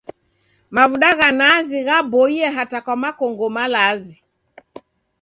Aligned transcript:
Mavuda 0.75 1.09
gha 1.19 1.29
nazi 1.39 1.77
ghaboie 1.87 2.45
hata 2.55 2.77
kwa 2.85 2.95
makongo 3.03 3.45
malazi. 3.55 4.15